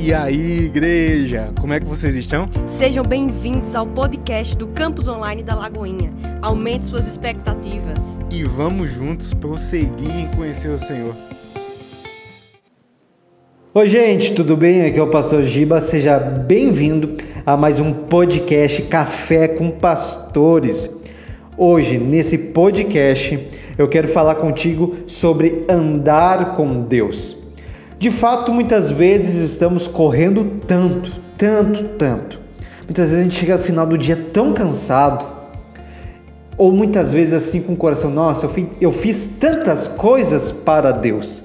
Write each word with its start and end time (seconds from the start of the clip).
E 0.00 0.14
aí, 0.14 0.66
igreja, 0.66 1.52
como 1.60 1.72
é 1.72 1.80
que 1.80 1.86
vocês 1.86 2.14
estão? 2.14 2.46
Sejam 2.68 3.04
bem-vindos 3.04 3.74
ao 3.74 3.84
podcast 3.84 4.56
do 4.56 4.68
Campus 4.68 5.08
Online 5.08 5.42
da 5.42 5.56
Lagoinha. 5.56 6.12
Aumente 6.40 6.86
suas 6.86 7.08
expectativas. 7.08 8.20
E 8.30 8.44
vamos 8.44 8.92
juntos 8.92 9.34
prosseguir 9.34 10.14
em 10.14 10.28
conhecer 10.28 10.68
o 10.68 10.78
Senhor. 10.78 11.16
Oi, 13.74 13.88
gente, 13.88 14.34
tudo 14.34 14.56
bem? 14.56 14.86
Aqui 14.86 15.00
é 15.00 15.02
o 15.02 15.10
Pastor 15.10 15.42
Giba. 15.42 15.80
Seja 15.80 16.18
bem-vindo 16.18 17.16
a 17.44 17.56
mais 17.56 17.80
um 17.80 17.92
podcast 17.92 18.82
Café 18.82 19.48
com 19.48 19.68
Pastores. 19.68 20.88
Hoje, 21.56 21.98
nesse 21.98 22.38
podcast, 22.38 23.48
eu 23.76 23.88
quero 23.88 24.06
falar 24.06 24.36
contigo 24.36 24.96
sobre 25.08 25.64
andar 25.68 26.54
com 26.54 26.82
Deus. 26.82 27.37
De 27.98 28.10
fato, 28.10 28.52
muitas 28.52 28.90
vezes 28.90 29.50
estamos 29.50 29.86
correndo 29.86 30.62
tanto, 30.66 31.12
tanto, 31.36 31.84
tanto. 31.96 32.40
Muitas 32.84 33.10
vezes 33.10 33.20
a 33.20 33.22
gente 33.22 33.34
chega 33.34 33.52
ao 33.54 33.58
final 33.58 33.86
do 33.86 33.98
dia 33.98 34.16
tão 34.32 34.52
cansado, 34.52 35.26
ou 36.56 36.72
muitas 36.72 37.12
vezes 37.12 37.34
assim 37.34 37.60
com 37.60 37.74
o 37.74 37.76
coração, 37.76 38.10
nossa, 38.10 38.46
eu 38.46 38.50
fiz, 38.50 38.66
eu 38.80 38.92
fiz 38.92 39.24
tantas 39.38 39.86
coisas 39.86 40.50
para 40.50 40.90
Deus. 40.90 41.42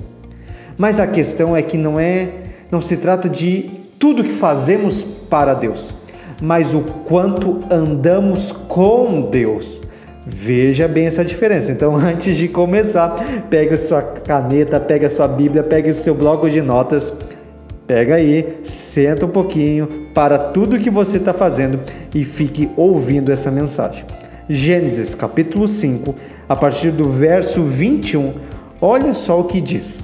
Mas 0.78 1.00
a 1.00 1.06
questão 1.06 1.56
é 1.56 1.62
que 1.62 1.78
não 1.78 2.00
é, 2.00 2.30
não 2.72 2.82
se 2.82 2.98
trata 2.98 3.30
de 3.30 3.70
tudo 4.00 4.24
que 4.24 4.34
fazemos 4.34 5.02
para 5.02 5.54
Deus, 5.54 5.94
mas 6.42 6.74
o 6.74 6.82
quanto 6.82 7.62
andamos 7.70 8.52
com 8.52 9.22
Deus. 9.30 9.83
Veja 10.26 10.88
bem 10.88 11.06
essa 11.06 11.24
diferença. 11.24 11.72
Então, 11.72 11.96
antes 11.98 12.38
de 12.38 12.48
começar, 12.48 13.44
pega 13.50 13.76
a 13.76 13.78
sua 13.78 14.02
caneta, 14.02 14.80
pega 14.80 15.08
a 15.08 15.10
sua 15.10 15.28
Bíblia, 15.28 15.64
pega 15.64 15.92
o 15.92 15.96
seu 15.96 16.16
bloco 16.16 16.50
de 16.50 16.62
notas, 16.62 17.14
pega 17.86 18.16
aí, 18.16 18.60
senta 18.64 19.26
um 19.26 19.30
pouquinho 19.30 20.08
para 20.14 20.38
tudo 20.38 20.80
que 20.80 20.90
você 20.90 21.18
está 21.18 21.34
fazendo 21.34 21.80
e 22.14 22.24
fique 22.24 22.70
ouvindo 22.78 23.32
essa 23.32 23.52
mensagem. 23.52 24.06
Gênesis 24.50 25.16
capítulo 25.16 25.68
5, 25.68 26.16
a 26.48 26.56
partir 26.56 26.92
do 26.92 27.10
verso 27.10 27.64
21, 27.64 28.34
olha 28.82 29.14
só 29.14 29.40
o 29.40 29.46
que 29.46 29.60
diz. 29.60 30.04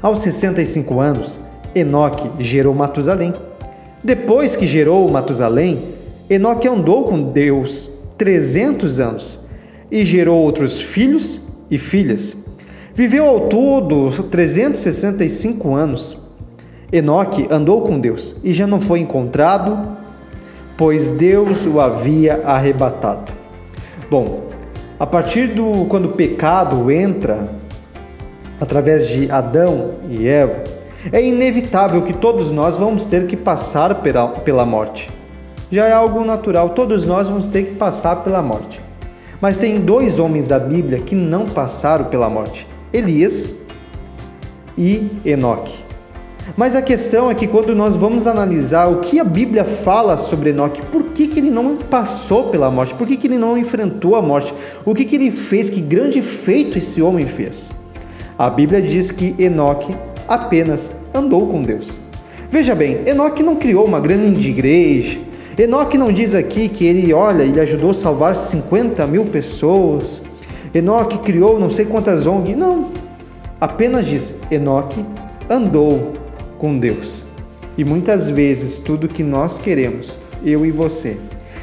Aos 0.00 0.20
65 0.20 1.00
anos, 1.00 1.40
Enoque 1.74 2.30
gerou 2.42 2.74
Matusalém. 2.74 3.32
Depois 4.02 4.56
que 4.56 4.66
gerou 4.66 5.08
Matusalém, 5.08 5.78
Enoque 6.28 6.66
andou 6.66 7.04
com 7.04 7.22
Deus 7.22 7.91
300 8.22 9.00
anos 9.00 9.40
e 9.90 10.04
gerou 10.04 10.38
outros 10.38 10.80
filhos 10.80 11.42
e 11.68 11.76
filhas. 11.76 12.36
Viveu 12.94 13.26
ao 13.26 13.48
todo 13.48 14.12
365 14.22 15.74
anos. 15.74 16.16
Enoque 16.92 17.48
andou 17.50 17.82
com 17.82 17.98
Deus 17.98 18.36
e 18.44 18.52
já 18.52 18.64
não 18.64 18.78
foi 18.78 19.00
encontrado, 19.00 19.96
pois 20.76 21.10
Deus 21.10 21.66
o 21.66 21.80
havia 21.80 22.42
arrebatado. 22.44 23.32
Bom, 24.08 24.44
a 25.00 25.06
partir 25.06 25.48
do 25.48 25.86
quando 25.86 26.04
o 26.04 26.12
pecado 26.12 26.92
entra 26.92 27.48
através 28.60 29.08
de 29.08 29.28
Adão 29.32 29.94
e 30.08 30.28
Eva, 30.28 30.62
é 31.10 31.20
inevitável 31.20 32.02
que 32.02 32.12
todos 32.12 32.52
nós 32.52 32.76
vamos 32.76 33.04
ter 33.04 33.26
que 33.26 33.36
passar 33.36 33.96
pela, 33.96 34.28
pela 34.28 34.64
morte 34.64 35.10
já 35.72 35.86
é 35.86 35.92
algo 35.92 36.22
natural, 36.22 36.68
todos 36.70 37.06
nós 37.06 37.30
vamos 37.30 37.46
ter 37.46 37.62
que 37.64 37.74
passar 37.76 38.16
pela 38.16 38.42
morte. 38.42 38.78
Mas 39.40 39.56
tem 39.56 39.80
dois 39.80 40.18
homens 40.18 40.46
da 40.46 40.58
Bíblia 40.58 41.00
que 41.00 41.14
não 41.14 41.46
passaram 41.46 42.04
pela 42.04 42.28
morte: 42.28 42.68
Elias 42.92 43.54
e 44.76 45.10
Enoque. 45.24 45.82
Mas 46.56 46.76
a 46.76 46.82
questão 46.82 47.30
é 47.30 47.34
que 47.34 47.46
quando 47.46 47.74
nós 47.74 47.96
vamos 47.96 48.26
analisar 48.26 48.88
o 48.88 48.98
que 48.98 49.18
a 49.18 49.24
Bíblia 49.24 49.64
fala 49.64 50.16
sobre 50.18 50.50
Enoque, 50.50 50.82
por 50.82 51.04
que, 51.04 51.26
que 51.26 51.40
ele 51.40 51.50
não 51.50 51.76
passou 51.76 52.50
pela 52.50 52.70
morte? 52.70 52.94
Por 52.94 53.06
que, 53.06 53.16
que 53.16 53.26
ele 53.26 53.38
não 53.38 53.56
enfrentou 53.56 54.14
a 54.14 54.20
morte? 54.20 54.52
O 54.84 54.94
que, 54.94 55.04
que 55.06 55.16
ele 55.16 55.30
fez? 55.30 55.70
Que 55.70 55.80
grande 55.80 56.20
feito 56.20 56.76
esse 56.76 57.00
homem 57.00 57.26
fez? 57.26 57.70
A 58.36 58.50
Bíblia 58.50 58.82
diz 58.82 59.10
que 59.10 59.34
Enoque 59.38 59.96
apenas 60.28 60.90
andou 61.14 61.46
com 61.46 61.62
Deus. 61.62 62.00
Veja 62.50 62.74
bem, 62.74 63.00
Enoque 63.06 63.42
não 63.42 63.56
criou 63.56 63.86
uma 63.86 64.00
grande 64.00 64.50
igreja, 64.50 65.20
Enoque 65.58 65.98
não 65.98 66.10
diz 66.12 66.34
aqui 66.34 66.68
que 66.68 66.86
ele, 66.86 67.12
olha, 67.12 67.42
ele 67.42 67.60
ajudou 67.60 67.90
a 67.90 67.94
salvar 67.94 68.34
50 68.34 69.06
mil 69.06 69.24
pessoas. 69.24 70.22
Enoque 70.74 71.18
criou 71.18 71.60
não 71.60 71.68
sei 71.68 71.84
quantas 71.84 72.26
ONG. 72.26 72.56
Não. 72.56 72.90
Apenas 73.60 74.06
diz: 74.06 74.34
Enoque 74.50 75.04
andou 75.50 76.12
com 76.58 76.78
Deus. 76.78 77.24
E 77.76 77.84
muitas 77.84 78.30
vezes 78.30 78.78
tudo 78.78 79.08
que 79.08 79.22
nós 79.22 79.58
queremos, 79.58 80.20
eu 80.44 80.64
e 80.64 80.70
você, 80.70 81.18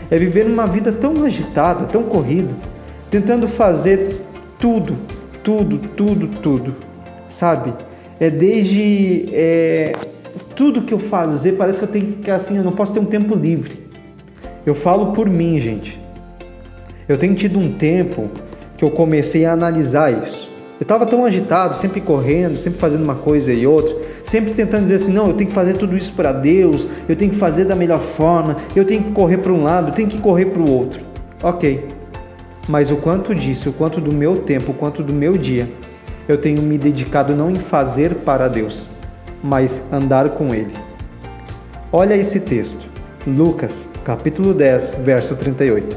é 0.09 0.17
viver 0.17 0.45
uma 0.45 0.67
vida 0.67 0.91
tão 0.91 1.23
agitada, 1.23 1.85
tão 1.85 2.03
corrida, 2.03 2.53
tentando 3.09 3.47
fazer 3.47 4.21
tudo, 4.59 4.97
tudo, 5.43 5.77
tudo, 5.95 6.27
tudo. 6.41 6.75
Sabe? 7.27 7.73
É 8.19 8.29
desde 8.29 9.29
é, 9.33 9.93
tudo 10.55 10.81
que 10.81 10.93
eu 10.93 10.99
fazer, 10.99 11.53
parece 11.53 11.79
que 11.79 11.85
eu 11.85 11.89
tenho 11.89 12.13
que 12.13 12.29
assim, 12.29 12.57
eu 12.57 12.63
não 12.63 12.73
posso 12.73 12.93
ter 12.93 12.99
um 12.99 13.05
tempo 13.05 13.35
livre. 13.35 13.78
Eu 14.69 14.75
falo 14.75 15.13
por 15.13 15.27
mim, 15.27 15.57
gente. 15.57 15.99
Eu 17.07 17.17
tenho 17.17 17.33
tido 17.33 17.57
um 17.57 17.73
tempo 17.73 18.29
que 18.77 18.85
eu 18.85 18.91
comecei 18.91 19.43
a 19.43 19.51
analisar 19.51 20.11
isso. 20.21 20.47
Eu 20.79 20.83
estava 20.83 21.07
tão 21.07 21.25
agitado, 21.25 21.75
sempre 21.75 21.99
correndo, 21.99 22.55
sempre 22.55 22.77
fazendo 22.77 23.03
uma 23.03 23.15
coisa 23.15 23.51
e 23.51 23.65
outra, 23.65 23.97
sempre 24.23 24.53
tentando 24.53 24.83
dizer 24.83 24.97
assim: 24.97 25.11
não, 25.11 25.29
eu 25.29 25.33
tenho 25.33 25.49
que 25.49 25.55
fazer 25.55 25.73
tudo 25.73 25.97
isso 25.97 26.13
para 26.13 26.31
Deus, 26.31 26.87
eu 27.07 27.15
tenho 27.15 27.31
que 27.31 27.37
fazer 27.37 27.65
da 27.65 27.75
melhor 27.75 27.99
forma, 27.99 28.57
eu 28.75 28.85
tenho 28.85 29.05
que 29.05 29.11
correr 29.11 29.39
para 29.39 29.51
um 29.51 29.63
lado, 29.63 29.87
eu 29.87 29.93
tenho 29.93 30.07
que 30.07 30.19
correr 30.19 30.45
para 30.45 30.61
o 30.61 30.69
outro. 30.69 31.01
Ok, 31.41 31.87
mas 32.67 32.91
o 32.91 32.97
quanto 32.97 33.33
disso, 33.33 33.71
o 33.71 33.73
quanto 33.73 33.99
do 33.99 34.13
meu 34.13 34.37
tempo, 34.37 34.69
o 34.69 34.75
quanto 34.75 35.01
do 35.01 35.11
meu 35.11 35.35
dia, 35.35 35.67
eu 36.27 36.37
tenho 36.37 36.61
me 36.61 36.77
dedicado 36.77 37.35
não 37.35 37.49
em 37.49 37.55
fazer 37.55 38.13
para 38.17 38.47
Deus, 38.47 38.87
mas 39.43 39.81
andar 39.91 40.29
com 40.29 40.53
Ele. 40.53 40.75
Olha 41.91 42.13
esse 42.13 42.39
texto, 42.39 42.85
Lucas, 43.25 43.89
capítulo 44.09 44.55
10, 44.55 44.95
verso 45.03 45.35
38. 45.35 45.95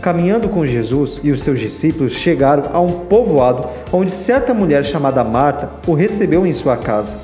Caminhando 0.00 0.48
com 0.48 0.66
Jesus 0.66 1.20
e 1.22 1.30
os 1.30 1.44
seus 1.44 1.60
discípulos 1.60 2.12
chegaram 2.12 2.64
a 2.72 2.80
um 2.80 2.90
povoado 3.06 3.68
onde 3.92 4.10
certa 4.10 4.52
mulher 4.52 4.84
chamada 4.84 5.22
Marta 5.22 5.70
o 5.86 5.94
recebeu 5.94 6.44
em 6.44 6.52
sua 6.52 6.76
casa. 6.76 7.20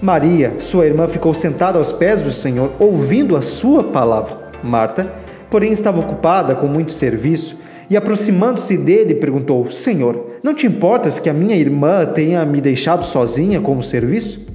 Maria, 0.00 0.54
sua 0.58 0.86
irmã, 0.86 1.06
ficou 1.06 1.34
sentada 1.34 1.76
aos 1.76 1.92
pés 1.92 2.22
do 2.22 2.32
Senhor, 2.32 2.72
ouvindo 2.78 3.36
a 3.36 3.42
sua 3.42 3.84
palavra. 3.84 4.38
Marta, 4.64 5.12
porém, 5.50 5.70
estava 5.70 6.00
ocupada 6.00 6.54
com 6.54 6.66
muito 6.66 6.90
serviço 6.90 7.58
e, 7.90 7.96
aproximando-se 7.96 8.74
dele, 8.74 9.16
perguntou: 9.16 9.70
Senhor, 9.70 10.38
não 10.42 10.54
te 10.54 10.66
importas 10.66 11.18
que 11.18 11.28
a 11.28 11.34
minha 11.34 11.54
irmã 11.54 12.06
tenha 12.06 12.42
me 12.42 12.62
deixado 12.62 13.04
sozinha 13.04 13.60
com 13.60 13.76
o 13.76 13.82
serviço? 13.82 14.46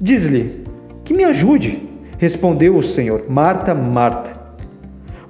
Diz-lhe 0.00 0.62
que 1.04 1.12
me 1.12 1.24
ajude. 1.24 1.87
Respondeu 2.18 2.76
o 2.76 2.82
Senhor: 2.82 3.24
Marta, 3.28 3.74
Marta, 3.74 4.32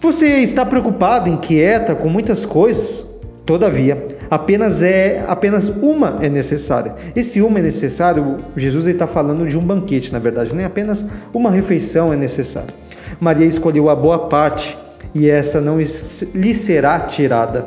você 0.00 0.38
está 0.38 0.64
preocupada, 0.64 1.28
inquieta 1.28 1.94
com 1.94 2.08
muitas 2.08 2.44
coisas. 2.46 3.06
Todavia, 3.44 4.18
apenas 4.30 4.82
é 4.82 5.24
apenas 5.26 5.68
uma 5.68 6.18
é 6.20 6.28
necessária. 6.28 6.94
Esse 7.16 7.40
uma 7.40 7.58
é 7.58 7.62
necessário. 7.62 8.44
Jesus 8.56 8.86
está 8.86 9.06
falando 9.06 9.46
de 9.46 9.56
um 9.56 9.62
banquete, 9.62 10.12
na 10.12 10.18
verdade, 10.18 10.54
nem 10.54 10.66
apenas 10.66 11.04
uma 11.32 11.50
refeição 11.50 12.12
é 12.12 12.16
necessária. 12.16 12.74
Maria 13.18 13.46
escolheu 13.46 13.88
a 13.88 13.96
boa 13.96 14.28
parte 14.28 14.76
e 15.14 15.30
essa 15.30 15.60
não 15.60 15.78
lhe 15.78 16.54
será 16.54 17.00
tirada. 17.00 17.66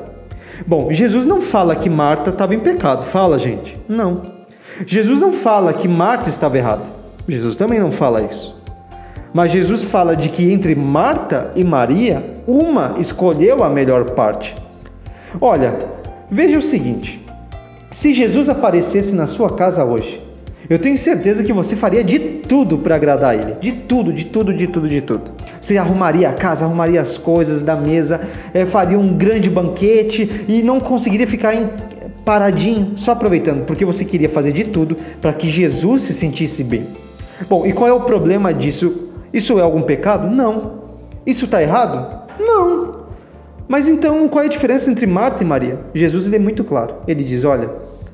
Bom, 0.68 0.92
Jesus 0.92 1.26
não 1.26 1.42
fala 1.42 1.76
que 1.76 1.90
Marta 1.90 2.30
estava 2.30 2.54
em 2.54 2.60
pecado, 2.60 3.04
fala, 3.06 3.40
gente? 3.40 3.78
Não. 3.90 4.22
Jesus 4.86 5.20
não 5.20 5.34
fala 5.34 5.74
que 5.74 5.88
Marta 5.88 6.30
estava 6.30 6.58
errada. 6.58 6.84
Jesus 7.28 7.56
também 7.56 7.80
não 7.80 7.92
fala 7.92 8.22
isso. 8.22 8.61
Mas 9.34 9.52
Jesus 9.52 9.84
fala 9.84 10.16
de 10.16 10.30
que 10.30 10.52
entre 10.52 10.76
Marta 10.76 11.52
e 11.56 11.64
Maria, 11.64 12.24
uma 12.46 12.96
escolheu 13.00 13.64
a 13.64 13.70
melhor 13.70 14.12
parte. 14.12 14.56
Olha, 15.40 15.78
veja 16.30 16.58
o 16.58 16.62
seguinte: 16.62 17.26
se 17.90 18.12
Jesus 18.12 18.50
aparecesse 18.50 19.14
na 19.14 19.28
sua 19.28 19.52
casa 19.52 19.86
hoje, 19.86 20.22
eu 20.70 20.80
tenho 20.80 20.98
certeza 20.98 21.44
que 21.44 21.54
você 21.54 21.76
faria 21.76 22.04
de 22.04 22.20
tudo 22.20 22.78
para 22.78 22.96
agradar 22.96 23.36
ele. 23.36 23.56
De 23.60 23.72
tudo, 23.72 24.14
de 24.14 24.26
tudo, 24.26 24.54
de 24.54 24.68
tudo, 24.68 24.88
de 24.88 25.02
tudo. 25.02 25.32
Você 25.60 25.78
arrumaria 25.78 26.30
a 26.30 26.34
casa, 26.34 26.66
arrumaria 26.66 27.02
as 27.02 27.18
coisas 27.18 27.62
da 27.62 27.76
mesa, 27.76 28.22
é, 28.54 28.66
faria 28.66 28.98
um 28.98 29.14
grande 29.14 29.50
banquete 29.50 30.46
e 30.48 30.62
não 30.62 30.80
conseguiria 30.80 31.28
ficar 31.28 31.56
em, 31.56 31.70
paradinho, 32.24 32.94
só 32.96 33.12
aproveitando, 33.12 33.66
porque 33.66 33.84
você 33.84 34.06
queria 34.06 34.30
fazer 34.30 34.52
de 34.52 34.66
tudo 34.66 34.98
para 35.20 35.34
que 35.34 35.50
Jesus 35.50 36.04
se 36.04 36.14
sentisse 36.14 36.64
bem. 36.64 36.86
Bom, 37.50 37.66
e 37.66 37.74
qual 37.74 37.90
é 37.90 37.94
o 37.94 38.02
problema 38.02 38.54
disso? 38.54 39.11
Isso 39.34 39.58
é 39.60 39.62
algum 39.62 39.82
pecado? 39.82 40.30
Não. 40.30 40.82
Isso 41.26 41.46
está 41.46 41.62
errado? 41.62 42.28
Não. 42.40 43.02
Mas 43.68 43.88
então 43.88 44.28
qual 44.28 44.44
é 44.44 44.48
a 44.48 44.50
diferença 44.50 44.92
entre 44.92 45.08
Marta 45.08 45.44
e 45.44 45.46
Maria? 45.46 45.80
Jesus 45.94 46.28
ele 46.28 46.36
é 46.36 46.40
muito 46.40 46.64
claro. 46.64 46.96
Ele 47.08 47.24
diz: 47.24 47.46
olha, 47.46 47.70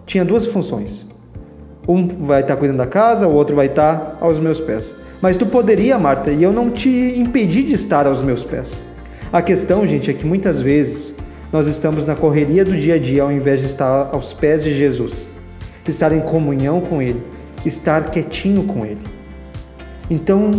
tinha 0.05 0.23
duas 0.23 0.45
funções. 0.45 1.07
Um 1.87 2.07
vai 2.25 2.41
estar 2.41 2.55
cuidando 2.57 2.77
da 2.77 2.85
casa, 2.85 3.27
o 3.27 3.33
outro 3.33 3.55
vai 3.55 3.67
estar 3.67 4.17
aos 4.19 4.39
meus 4.39 4.59
pés. 4.59 4.93
Mas 5.21 5.37
tu 5.37 5.45
poderia, 5.45 5.97
Marta, 5.97 6.31
e 6.31 6.43
eu 6.43 6.51
não 6.51 6.69
te 6.69 6.89
impedi 6.89 7.63
de 7.63 7.73
estar 7.73 8.05
aos 8.05 8.21
meus 8.21 8.43
pés. 8.43 8.79
A 9.31 9.41
questão, 9.41 9.87
gente, 9.87 10.11
é 10.11 10.13
que 10.13 10.25
muitas 10.25 10.61
vezes 10.61 11.15
nós 11.51 11.65
estamos 11.65 12.05
na 12.05 12.15
correria 12.15 12.63
do 12.63 12.77
dia 12.77 12.95
a 12.95 12.99
dia 12.99 13.23
ao 13.23 13.31
invés 13.31 13.61
de 13.61 13.65
estar 13.65 14.09
aos 14.11 14.33
pés 14.33 14.63
de 14.63 14.73
Jesus, 14.73 15.27
estar 15.87 16.11
em 16.11 16.19
comunhão 16.19 16.81
com 16.81 17.01
Ele, 17.01 17.23
estar 17.65 18.11
quietinho 18.11 18.63
com 18.63 18.85
Ele. 18.85 19.01
Então, 20.09 20.51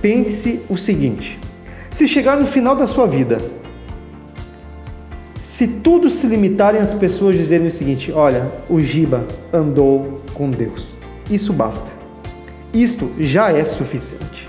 pense 0.00 0.60
o 0.68 0.76
seguinte: 0.76 1.38
se 1.90 2.06
chegar 2.06 2.38
no 2.38 2.46
final 2.46 2.74
da 2.74 2.86
sua 2.86 3.06
vida, 3.06 3.38
se 5.40 5.66
tudo 5.66 6.08
se 6.08 6.26
limitarem 6.26 6.80
as 6.80 6.94
pessoas 6.94 7.36
dizerem 7.36 7.66
o 7.66 7.70
seguinte: 7.70 8.12
olha, 8.12 8.50
o 8.68 8.80
Giba 8.80 9.26
andou 9.52 10.20
com 10.34 10.50
Deus, 10.50 10.98
isso 11.30 11.52
basta. 11.52 11.92
Isto 12.72 13.10
já 13.18 13.50
é 13.52 13.64
suficiente. 13.64 14.48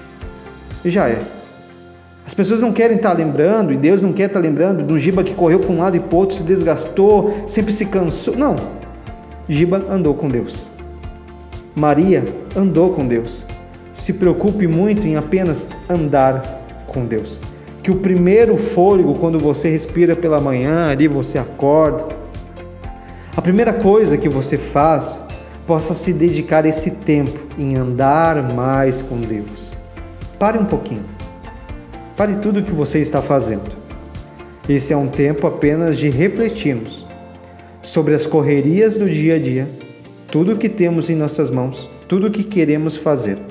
Já 0.85 1.09
é. 1.09 1.21
As 2.25 2.33
pessoas 2.33 2.61
não 2.61 2.71
querem 2.71 2.97
estar 2.97 3.13
lembrando, 3.13 3.73
e 3.73 3.77
Deus 3.77 4.01
não 4.01 4.13
quer 4.13 4.27
estar 4.27 4.39
lembrando 4.39 4.83
do 4.83 4.97
Giba 4.97 5.23
que 5.23 5.33
correu 5.33 5.59
para 5.59 5.71
um 5.71 5.79
lado 5.79 5.97
e 5.97 5.99
para 5.99 6.17
outro, 6.17 6.37
se 6.37 6.43
desgastou, 6.43 7.43
sempre 7.47 7.73
se 7.73 7.85
cansou. 7.87 8.35
Não. 8.37 8.55
Giba 9.49 9.83
andou 9.89 10.13
com 10.13 10.29
Deus. 10.29 10.69
Maria 11.75 12.23
andou 12.55 12.93
com 12.93 13.07
Deus. 13.07 13.45
Se 14.01 14.13
preocupe 14.13 14.65
muito 14.65 15.05
em 15.05 15.15
apenas 15.15 15.69
andar 15.87 16.41
com 16.87 17.05
Deus. 17.05 17.39
Que 17.83 17.91
o 17.91 17.97
primeiro 17.97 18.57
fôlego, 18.57 19.13
quando 19.13 19.37
você 19.37 19.69
respira 19.69 20.15
pela 20.15 20.41
manhã, 20.41 20.89
ali 20.89 21.07
você 21.07 21.37
acorda, 21.37 22.05
a 23.37 23.39
primeira 23.43 23.71
coisa 23.71 24.17
que 24.17 24.27
você 24.27 24.57
faz 24.57 25.21
possa 25.67 25.93
se 25.93 26.11
dedicar 26.11 26.65
esse 26.65 26.89
tempo 26.89 27.41
em 27.59 27.75
andar 27.75 28.51
mais 28.51 29.03
com 29.03 29.21
Deus. 29.21 29.71
Pare 30.39 30.57
um 30.57 30.65
pouquinho. 30.65 31.05
Pare 32.17 32.37
tudo 32.37 32.59
o 32.59 32.63
que 32.63 32.71
você 32.71 33.01
está 33.01 33.21
fazendo. 33.21 33.69
Esse 34.67 34.93
é 34.93 34.97
um 34.97 35.09
tempo 35.09 35.45
apenas 35.45 35.99
de 35.99 36.09
refletirmos 36.09 37.05
sobre 37.83 38.15
as 38.15 38.25
correrias 38.25 38.97
do 38.97 39.07
dia 39.07 39.35
a 39.35 39.39
dia, 39.39 39.69
tudo 40.31 40.53
o 40.53 40.57
que 40.57 40.69
temos 40.69 41.07
em 41.07 41.15
nossas 41.15 41.51
mãos, 41.51 41.87
tudo 42.07 42.25
o 42.27 42.31
que 42.31 42.43
queremos 42.43 42.97
fazer. 42.97 43.50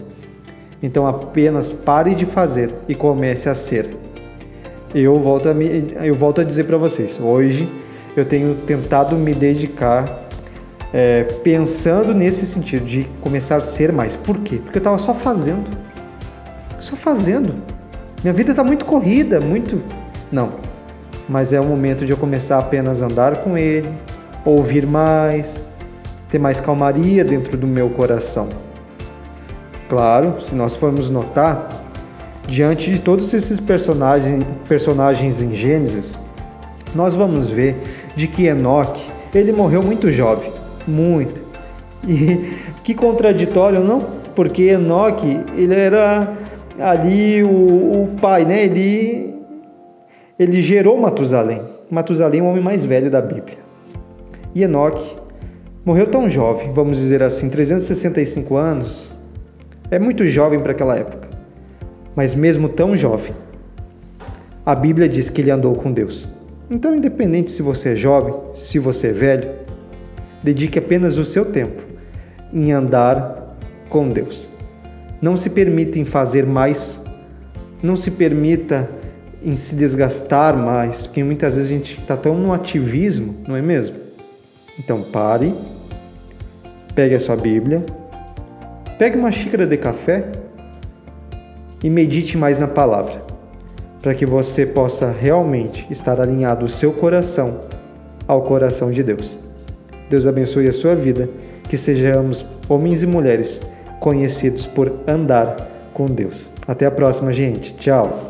Então 0.83 1.07
apenas 1.07 1.71
pare 1.71 2.15
de 2.15 2.25
fazer 2.25 2.73
e 2.89 2.95
comece 2.95 3.49
a 3.49 3.55
ser. 3.55 3.97
Eu 4.95 5.21
volto 5.21 5.49
a, 5.49 5.55
me, 5.55 5.95
eu 6.03 6.15
volto 6.15 6.41
a 6.41 6.45
dizer 6.45 6.65
para 6.65 6.77
vocês, 6.77 7.21
hoje 7.21 7.71
eu 8.17 8.25
tenho 8.25 8.57
tentado 8.67 9.15
me 9.15 9.33
dedicar 9.33 10.21
é, 10.93 11.23
pensando 11.23 12.13
nesse 12.13 12.45
sentido 12.45 12.85
de 12.85 13.05
começar 13.21 13.57
a 13.57 13.61
ser 13.61 13.93
mais. 13.93 14.17
Por 14.17 14.39
quê? 14.39 14.57
Porque 14.57 14.79
eu 14.79 14.81
estava 14.81 14.99
só 14.99 15.15
fazendo. 15.15 15.71
Só 16.81 16.97
fazendo. 16.97 17.55
Minha 18.23 18.35
vida 18.35 18.51
está 18.51 18.65
muito 18.65 18.85
corrida, 18.85 19.41
muito. 19.41 19.81
Não. 20.33 20.55
Mas 21.29 21.53
é 21.53 21.61
o 21.61 21.65
momento 21.65 22.05
de 22.05 22.13
eu 22.13 22.17
começar 22.17 22.59
apenas 22.59 23.03
a 23.03 23.07
andar 23.07 23.37
com 23.39 23.57
Ele, 23.57 23.89
ouvir 24.45 24.87
mais, 24.87 25.69
ter 26.29 26.39
mais 26.39 26.61
calmaria 26.61 27.25
dentro 27.25 27.57
do 27.57 27.67
meu 27.67 27.89
coração. 27.91 28.49
Claro, 29.91 30.41
se 30.41 30.55
nós 30.55 30.75
formos 30.75 31.11
notar, 31.11 31.69
diante 32.49 32.91
de 32.91 32.99
todos 33.01 33.35
esses 33.35 33.61
personagens, 33.61 34.43
personagens 34.67 35.43
em 35.43 35.55
Gênesis, 35.55 36.19
nós 36.95 37.15
vamos 37.15 37.51
ver 37.51 37.77
de 38.17 38.27
que 38.27 38.47
Enoque 38.47 39.05
ele 39.35 39.53
morreu 39.53 39.83
muito 39.83 40.11
jovem 40.11 40.51
muito. 40.87 41.41
E 42.07 42.55
que 42.83 42.95
contraditório, 42.95 43.81
não? 43.81 44.05
Porque 44.35 44.63
Enoque, 44.63 45.41
ele 45.57 45.75
era 45.75 46.37
ali 46.79 47.43
o, 47.43 47.49
o 47.49 48.09
pai, 48.21 48.45
né? 48.45 48.65
Ele, 48.65 49.35
ele 50.39 50.63
gerou 50.63 50.99
Matusalém. 50.99 51.63
Matusalém 51.91 52.41
é 52.41 52.43
o 52.43 52.47
homem 52.47 52.63
mais 52.63 52.85
velho 52.85 53.11
da 53.11 53.21
Bíblia. 53.21 53.59
E 54.55 54.63
Enoque 54.63 55.17
morreu 55.85 56.07
tão 56.07 56.29
jovem, 56.29 56.73
vamos 56.73 56.99
dizer 56.99 57.23
assim, 57.23 57.49
365 57.49 58.57
anos. 58.57 59.20
É 59.91 59.99
muito 59.99 60.27
jovem 60.27 60.61
para 60.61 60.73
aquela 60.73 60.97
época. 60.97 61.29
Mas 62.15 62.35
mesmo 62.35 62.69
tão 62.69 62.97
jovem, 62.97 63.35
a 64.65 64.75
Bíblia 64.75 65.09
diz 65.09 65.31
que 65.31 65.41
ele 65.41 65.51
andou 65.51 65.75
com 65.75 65.93
Deus. 65.93 66.29
Então, 66.71 66.95
independente 66.95 67.51
se 67.51 67.63
você 67.63 67.91
é 67.91 67.97
jovem, 67.97 68.35
se 68.55 68.79
você 68.79 69.09
é 69.09 69.13
velho, 69.13 69.61
Dedique 70.43 70.79
apenas 70.79 71.19
o 71.19 71.25
seu 71.25 71.45
tempo 71.45 71.83
em 72.53 72.73
andar 72.73 73.57
com 73.89 74.09
Deus. 74.09 74.49
Não 75.21 75.37
se 75.37 75.51
permita 75.51 75.99
em 75.99 76.05
fazer 76.05 76.47
mais, 76.47 76.99
não 77.83 77.97
se 77.97 78.11
permita 78.11 78.89
em 79.43 79.57
se 79.57 79.75
desgastar 79.75 80.57
mais, 80.57 81.07
porque 81.07 81.23
muitas 81.23 81.55
vezes 81.55 81.71
a 81.71 81.75
gente 81.75 82.01
está 82.01 82.17
tão 82.17 82.39
no 82.39 82.53
ativismo, 82.53 83.37
não 83.47 83.55
é 83.55 83.61
mesmo? 83.61 83.97
Então 84.79 85.03
pare, 85.03 85.53
pegue 86.95 87.15
a 87.15 87.21
sua 87.21 87.37
Bíblia, 87.37 87.85
pegue 89.01 89.17
uma 89.17 89.33
xícara 89.33 89.67
de 89.67 89.79
café 89.79 90.27
e 91.83 91.89
medite 91.89 92.37
mais 92.37 92.59
na 92.59 92.69
palavra, 92.69 93.23
para 94.03 94.15
que 94.15 94.27
você 94.27 94.67
possa 94.67 95.11
realmente 95.11 95.87
estar 95.91 96.21
alinhado 96.21 96.67
o 96.67 96.69
seu 96.69 96.93
coração 96.93 97.63
ao 98.29 98.43
coração 98.43 98.91
de 98.91 99.03
Deus. 99.03 99.39
Deus 100.11 100.27
abençoe 100.27 100.69
a 100.69 100.73
sua 100.73 100.95
vida, 100.95 101.31
que 101.67 101.79
sejamos 101.79 102.45
homens 102.69 103.03
e 103.03 103.07
mulheres 103.07 103.63
conhecidos 104.01 104.67
por 104.67 104.93
andar 105.09 105.57
com 105.95 106.05
Deus. 106.05 106.51
Até 106.69 106.85
a 106.85 106.91
próxima, 106.91 107.33
gente. 107.33 107.75
Tchau. 107.77 108.30